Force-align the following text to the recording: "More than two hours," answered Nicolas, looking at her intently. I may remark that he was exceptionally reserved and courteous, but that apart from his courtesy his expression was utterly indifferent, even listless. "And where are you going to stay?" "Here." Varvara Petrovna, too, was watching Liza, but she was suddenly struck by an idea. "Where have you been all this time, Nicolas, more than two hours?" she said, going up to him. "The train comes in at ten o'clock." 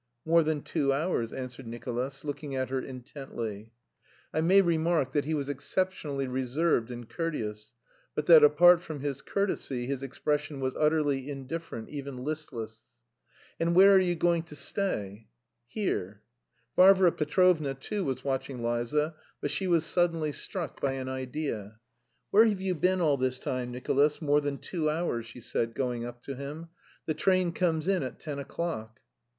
"More 0.25 0.41
than 0.41 0.63
two 0.63 0.91
hours," 0.91 1.31
answered 1.31 1.67
Nicolas, 1.67 2.23
looking 2.25 2.55
at 2.55 2.71
her 2.71 2.79
intently. 2.81 3.71
I 4.33 4.41
may 4.41 4.59
remark 4.63 5.11
that 5.11 5.25
he 5.25 5.35
was 5.35 5.47
exceptionally 5.47 6.25
reserved 6.27 6.89
and 6.89 7.07
courteous, 7.07 7.71
but 8.15 8.25
that 8.25 8.43
apart 8.43 8.81
from 8.81 9.01
his 9.01 9.21
courtesy 9.21 9.85
his 9.85 10.01
expression 10.01 10.59
was 10.59 10.75
utterly 10.75 11.29
indifferent, 11.29 11.89
even 11.89 12.17
listless. 12.23 12.89
"And 13.59 13.75
where 13.75 13.93
are 13.95 13.99
you 13.99 14.15
going 14.15 14.41
to 14.45 14.55
stay?" 14.55 15.27
"Here." 15.67 16.23
Varvara 16.75 17.11
Petrovna, 17.11 17.75
too, 17.75 18.03
was 18.03 18.23
watching 18.23 18.63
Liza, 18.63 19.13
but 19.39 19.51
she 19.51 19.67
was 19.67 19.85
suddenly 19.85 20.31
struck 20.31 20.81
by 20.81 20.93
an 20.93 21.09
idea. 21.09 21.79
"Where 22.31 22.47
have 22.47 22.59
you 22.59 22.73
been 22.73 23.01
all 23.01 23.17
this 23.17 23.37
time, 23.37 23.69
Nicolas, 23.69 24.19
more 24.19 24.41
than 24.41 24.57
two 24.57 24.89
hours?" 24.89 25.27
she 25.27 25.41
said, 25.41 25.75
going 25.75 26.05
up 26.05 26.23
to 26.23 26.33
him. 26.33 26.69
"The 27.05 27.13
train 27.13 27.51
comes 27.51 27.87
in 27.87 28.01
at 28.01 28.19
ten 28.19 28.39
o'clock." 28.39 28.99